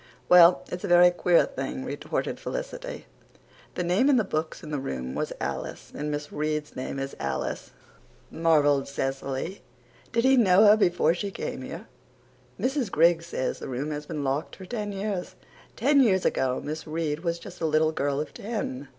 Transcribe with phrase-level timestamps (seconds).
[0.29, 3.05] "Well, it's a very queer thing," retorted Felicity.
[3.75, 7.15] "The name in the books in the room was Alice and Miss Reade's name is
[7.19, 7.69] Alice,"
[8.31, 9.61] marvelled Cecily.
[10.11, 11.85] "Did he know her before she came here?"
[12.59, 12.89] "Mrs.
[12.89, 15.35] Griggs says that room has been locked for ten years.
[15.75, 18.87] Ten years ago Miss Reade was just a little girl of ten.